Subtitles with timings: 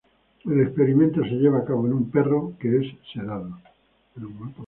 [0.45, 3.59] El experimento se lleva a cabo en un perro, que es sedado.